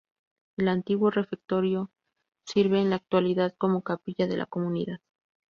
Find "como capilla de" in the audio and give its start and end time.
3.59-4.35